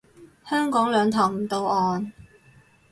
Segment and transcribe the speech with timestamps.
[0.49, 2.11] 香港兩頭唔到岸